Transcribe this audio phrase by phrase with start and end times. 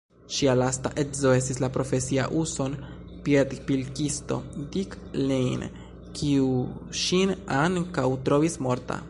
[0.35, 4.39] Ŝia lasta edzo estis la profesia uson-piedpilkisto
[4.77, 5.71] Dick Lane,
[6.21, 6.49] kiu
[7.05, 8.99] ŝin ankaŭ trovis morta.